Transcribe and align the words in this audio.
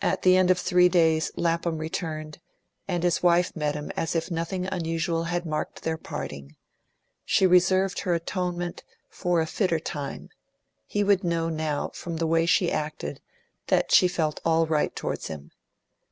At 0.00 0.22
the 0.22 0.36
end 0.36 0.50
of 0.50 0.58
three 0.58 0.88
days 0.88 1.30
Lapham 1.36 1.78
returned, 1.78 2.40
and 2.88 3.04
his 3.04 3.22
wife 3.22 3.54
met 3.54 3.76
him 3.76 3.92
as 3.96 4.16
if 4.16 4.28
nothing 4.28 4.66
unusual 4.66 5.22
had 5.22 5.46
marked 5.46 5.84
their 5.84 5.96
parting; 5.96 6.56
she 7.24 7.46
reserved 7.46 8.00
her 8.00 8.12
atonement 8.12 8.82
for 9.08 9.40
a 9.40 9.46
fitter 9.46 9.78
time; 9.78 10.30
he 10.84 11.04
would 11.04 11.22
know 11.22 11.48
now 11.48 11.92
from 11.94 12.16
the 12.16 12.26
way 12.26 12.44
she 12.44 12.72
acted 12.72 13.20
that 13.68 13.92
she 13.92 14.08
felt 14.08 14.40
all 14.44 14.66
right 14.66 14.96
towards 14.96 15.28
him. 15.28 15.52